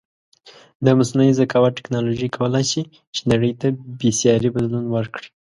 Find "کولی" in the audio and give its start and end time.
2.37-2.63